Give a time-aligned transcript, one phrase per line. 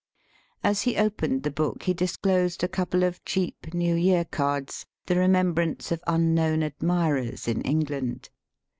[0.63, 5.15] As he opened the book he disclosed a couple of cheap New Year cards, the
[5.15, 8.31] remembrance of unknown admirers in England.